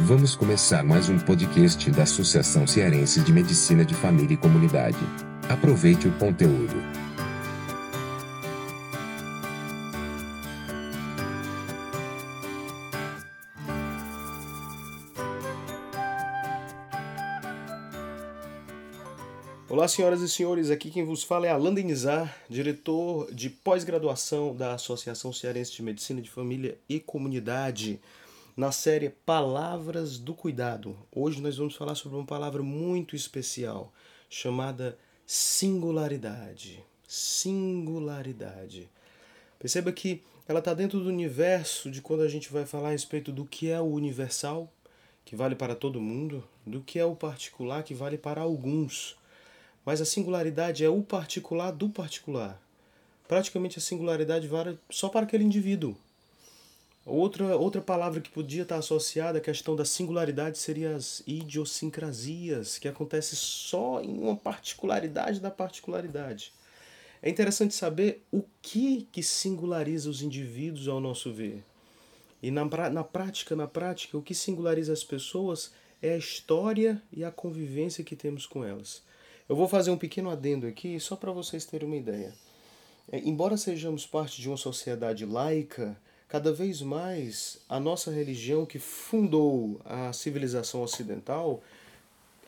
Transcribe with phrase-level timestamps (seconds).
[0.00, 4.98] Vamos começar mais um podcast da Associação Cearense de Medicina de Família e Comunidade.
[5.48, 6.74] Aproveite o conteúdo.
[19.68, 24.74] Olá, senhoras e senhores, aqui quem vos fala é Alan Denizar, diretor de pós-graduação da
[24.74, 28.00] Associação Cearense de Medicina de Família e Comunidade
[28.56, 30.96] na série Palavras do Cuidado.
[31.10, 33.92] Hoje nós vamos falar sobre uma palavra muito especial
[34.30, 36.84] chamada singularidade.
[37.06, 38.88] Singularidade.
[39.58, 43.32] Perceba que ela está dentro do universo de quando a gente vai falar a respeito
[43.32, 44.72] do que é o universal,
[45.24, 49.16] que vale para todo mundo, do que é o particular, que vale para alguns.
[49.84, 52.62] Mas a singularidade é o particular do particular.
[53.26, 55.96] Praticamente a singularidade vale só para aquele indivíduo.
[57.06, 62.88] Outra, outra palavra que podia estar associada à questão da singularidade seria as idiosincrasias, que
[62.88, 66.52] acontece só em uma particularidade da particularidade.
[67.22, 71.62] É interessante saber o que, que singulariza os indivíduos ao nosso ver.
[72.42, 77.24] E na, na prática, na prática, o que singulariza as pessoas é a história e
[77.24, 79.02] a convivência que temos com elas.
[79.46, 82.34] Eu vou fazer um pequeno adendo aqui, só para vocês terem uma ideia.
[83.10, 85.98] É, embora sejamos parte de uma sociedade laica,
[86.34, 91.62] cada vez mais a nossa religião que fundou a civilização ocidental,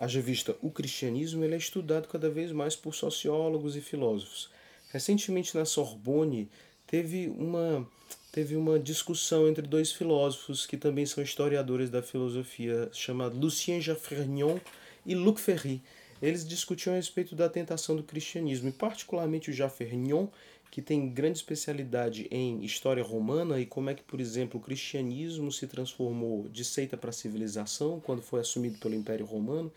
[0.00, 4.50] haja vista o cristianismo, ele é estudado cada vez mais por sociólogos e filósofos.
[4.90, 6.50] Recentemente na Sorbonne
[6.84, 7.86] teve uma
[8.32, 14.58] teve uma discussão entre dois filósofos que também são historiadores da filosofia, chamados Lucien Jaffrignon
[15.06, 15.80] e Luc Ferry.
[16.20, 20.26] Eles discutiam a respeito da tentação do cristianismo, e particularmente o Jaffrignon
[20.70, 25.50] que tem grande especialidade em história romana e como é que, por exemplo, o cristianismo
[25.50, 29.72] se transformou de seita para civilização quando foi assumido pelo Império Romano,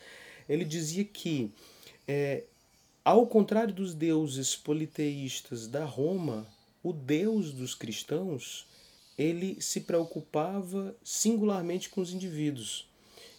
[0.47, 1.51] ele dizia que,
[2.07, 2.43] é,
[3.03, 6.47] ao contrário dos deuses politeístas da Roma,
[6.83, 8.67] o Deus dos cristãos
[9.17, 12.87] ele se preocupava singularmente com os indivíduos.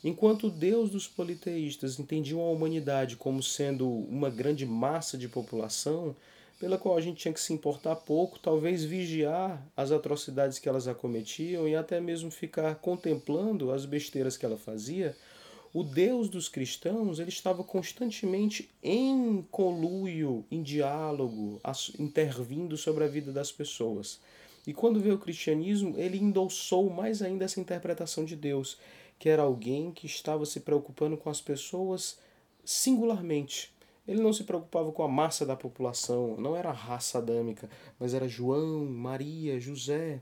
[0.04, 6.14] Enquanto o Deus dos politeístas entendiam a humanidade como sendo uma grande massa de população,
[6.60, 10.86] pela qual a gente tinha que se importar pouco, talvez vigiar as atrocidades que elas
[10.86, 15.16] acometiam e até mesmo ficar contemplando as besteiras que ela fazia,
[15.72, 21.58] o Deus dos cristãos ele estava constantemente em conluio, em diálogo,
[21.98, 24.20] intervindo sobre a vida das pessoas.
[24.66, 28.76] E quando veio o cristianismo, ele endossou mais ainda essa interpretação de Deus,
[29.18, 32.18] que era alguém que estava se preocupando com as pessoas
[32.62, 33.72] singularmente
[34.06, 37.68] ele não se preocupava com a massa da população, não era raça adâmica,
[37.98, 40.20] mas era João, Maria, José.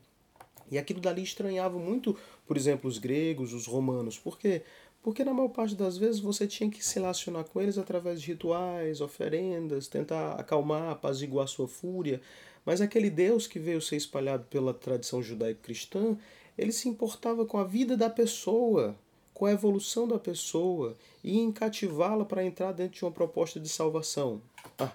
[0.71, 4.19] E aquilo dali estranhava muito, por exemplo, os gregos, os romanos.
[4.19, 4.62] Por quê?
[5.03, 8.33] Porque na maior parte das vezes você tinha que se relacionar com eles através de
[8.33, 12.21] rituais, oferendas, tentar acalmar, apaziguar sua fúria.
[12.65, 16.17] Mas aquele Deus que veio ser espalhado pela tradição judaico-cristã,
[16.59, 18.94] ele se importava com a vida da pessoa,
[19.38, 23.69] com a evolução da pessoa e em cativá-la para entrar dentro de uma proposta de
[23.69, 24.43] salvação.
[24.76, 24.93] Ah,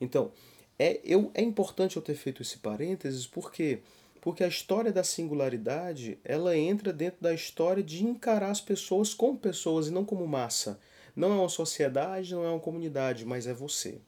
[0.00, 0.32] então,
[0.76, 3.78] é, eu, é importante eu ter feito esse parênteses porque
[4.20, 9.38] porque a história da singularidade ela entra dentro da história de encarar as pessoas como
[9.38, 10.80] pessoas e não como massa.
[11.14, 14.00] Não é uma sociedade, não é uma comunidade, mas é você.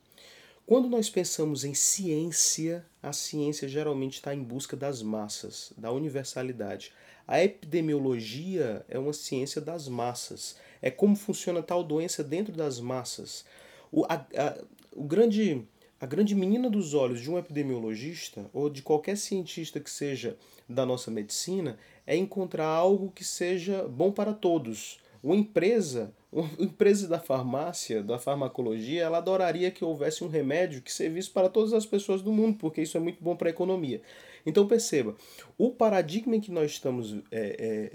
[0.69, 6.93] Quando nós pensamos em ciência, a ciência geralmente está em busca das massas, da universalidade.
[7.27, 10.59] A epidemiologia é uma ciência das massas.
[10.83, 13.47] É como funciona tal doença dentro das massas.
[13.91, 14.63] O, a, a,
[14.95, 15.67] o grande,
[15.99, 20.37] a grande menina dos olhos de um epidemiologista ou de qualquer cientista que seja
[20.69, 25.01] da nossa medicina é encontrar algo que seja bom para todos.
[25.23, 30.93] Uma empresa, uma empresa da farmácia, da farmacologia, ela adoraria que houvesse um remédio que
[30.93, 34.03] servisse para todas as pessoas do mundo, porque isso é muito bom para a economia.
[34.45, 35.17] Então perceba,
[35.57, 37.93] o paradigma em que nós estamos é, é,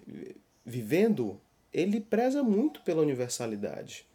[0.66, 1.40] vivendo,
[1.72, 4.06] ele preza muito pela universalidade.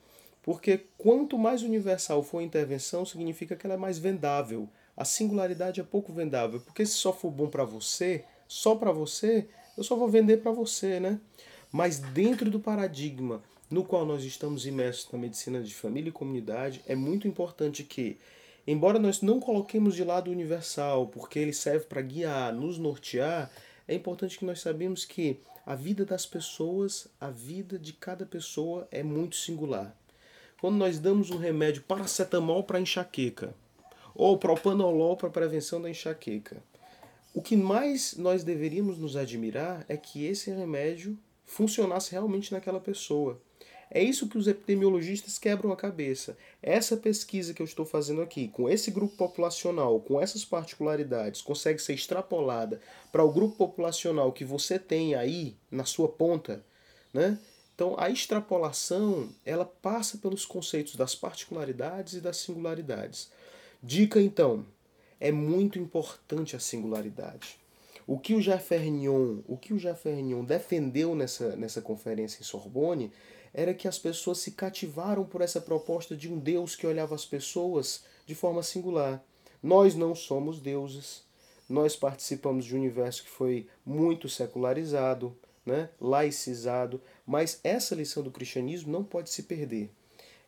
[0.42, 4.68] Porque quanto mais universal for a intervenção, significa que ela é mais vendável.
[4.96, 9.46] A singularidade é pouco vendável, porque se só for bom para você, só para você,
[9.76, 11.20] eu só vou vender para você, né?
[11.70, 16.82] Mas dentro do paradigma no qual nós estamos imersos na medicina de família e comunidade,
[16.86, 18.18] é muito importante que
[18.70, 23.50] Embora nós não coloquemos de lado o universal, porque ele serve para guiar, nos nortear,
[23.88, 28.86] é importante que nós sabemos que a vida das pessoas, a vida de cada pessoa
[28.90, 29.96] é muito singular.
[30.60, 33.54] Quando nós damos um remédio paracetamol para enxaqueca,
[34.14, 36.62] ou propanolol para prevenção da enxaqueca,
[37.32, 43.40] o que mais nós deveríamos nos admirar é que esse remédio funcionasse realmente naquela pessoa.
[43.90, 46.36] É isso que os epidemiologistas quebram a cabeça.
[46.62, 51.80] Essa pesquisa que eu estou fazendo aqui, com esse grupo populacional, com essas particularidades, consegue
[51.80, 52.80] ser extrapolada
[53.10, 56.62] para o grupo populacional que você tem aí na sua ponta,
[57.12, 57.38] né?
[57.74, 63.30] Então, a extrapolação, ela passa pelos conceitos das particularidades e das singularidades.
[63.80, 64.66] Dica então,
[65.20, 67.56] é muito importante a singularidade.
[68.08, 73.12] O que o Jeffernion, o que o Jeffernion defendeu nessa, nessa conferência em Sorbonne
[73.52, 77.26] era que as pessoas se cativaram por essa proposta de um Deus que olhava as
[77.26, 79.22] pessoas de forma singular.
[79.62, 81.22] Nós não somos deuses.
[81.68, 88.30] Nós participamos de um universo que foi muito secularizado, né, laicizado, mas essa lição do
[88.30, 89.90] cristianismo não pode se perder.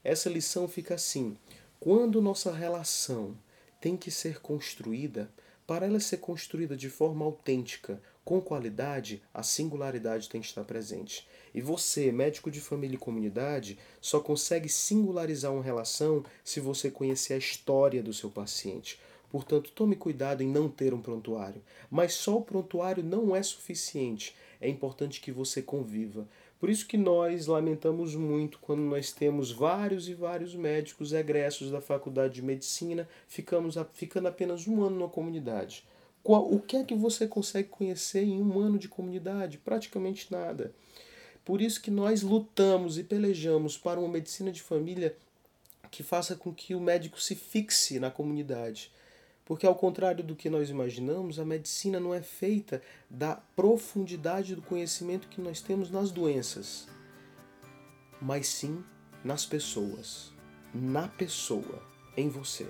[0.02, 1.36] Essa lição fica assim:
[1.78, 3.36] quando nossa relação
[3.82, 5.30] tem que ser construída,
[5.70, 11.28] para ela ser construída de forma autêntica, com qualidade, a singularidade tem que estar presente.
[11.54, 17.34] E você, médico de família e comunidade, só consegue singularizar uma relação se você conhecer
[17.34, 18.98] a história do seu paciente.
[19.30, 21.62] Portanto, tome cuidado em não ter um prontuário.
[21.88, 24.34] Mas só o prontuário não é suficiente.
[24.60, 26.26] É importante que você conviva.
[26.60, 31.80] Por isso que nós lamentamos muito quando nós temos vários e vários médicos egressos da
[31.80, 35.88] faculdade de medicina ficamos, ficando apenas um ano na comunidade.
[36.22, 39.56] O que é que você consegue conhecer em um ano de comunidade?
[39.56, 40.74] Praticamente nada.
[41.46, 45.16] Por isso que nós lutamos e pelejamos para uma medicina de família
[45.90, 48.92] que faça com que o médico se fixe na comunidade.
[49.50, 52.80] Porque, ao contrário do que nós imaginamos, a medicina não é feita
[53.10, 56.86] da profundidade do conhecimento que nós temos nas doenças,
[58.22, 58.84] mas sim
[59.24, 60.32] nas pessoas,
[60.72, 61.82] na pessoa,
[62.16, 62.64] em você.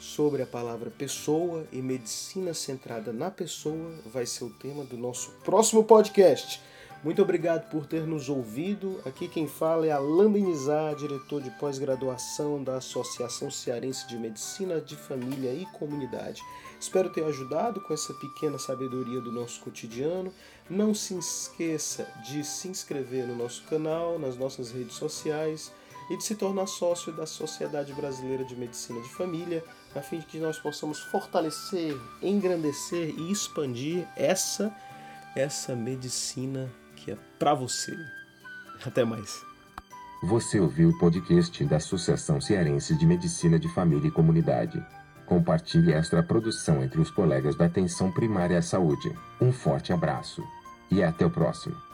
[0.00, 5.30] Sobre a palavra pessoa e medicina centrada na pessoa vai ser o tema do nosso
[5.44, 6.60] próximo podcast.
[7.04, 9.00] Muito obrigado por ter nos ouvido.
[9.06, 14.96] Aqui quem fala é Alain Benizar, diretor de pós-graduação da Associação Cearense de Medicina de
[14.96, 16.42] Família e Comunidade.
[16.80, 20.34] Espero ter ajudado com essa pequena sabedoria do nosso cotidiano.
[20.68, 25.72] Não se esqueça de se inscrever no nosso canal, nas nossas redes sociais
[26.10, 29.64] e de se tornar sócio da Sociedade Brasileira de Medicina de Família,
[29.94, 34.74] a fim de que nós possamos fortalecer, engrandecer e expandir essa
[35.36, 36.68] essa medicina
[37.10, 37.96] é para você.
[38.84, 39.42] Até mais.
[40.22, 44.84] Você ouviu o podcast da Associação Cearense de Medicina de Família e Comunidade.
[45.26, 49.14] Compartilhe esta produção entre os colegas da Atenção Primária à Saúde.
[49.40, 50.42] Um forte abraço
[50.90, 51.87] e até o próximo.